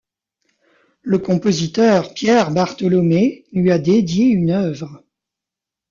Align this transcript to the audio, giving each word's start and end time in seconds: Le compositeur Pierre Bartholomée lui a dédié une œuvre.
Le 1.03 1.19
compositeur 1.19 2.15
Pierre 2.15 2.49
Bartholomée 2.49 3.45
lui 3.53 3.69
a 3.71 3.77
dédié 3.77 4.25
une 4.29 4.49
œuvre. 4.49 5.03